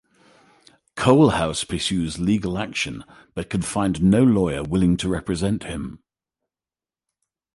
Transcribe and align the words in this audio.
Coalhouse 0.95 1.63
pursues 1.63 2.17
legal 2.17 2.57
action, 2.57 3.03
but 3.35 3.51
can 3.51 3.61
find 3.61 4.01
no 4.01 4.23
lawyer 4.23 4.63
willing 4.63 4.97
to 4.97 5.07
represent 5.07 5.61
him. 5.65 5.99